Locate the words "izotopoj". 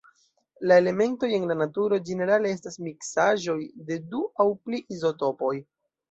4.97-5.53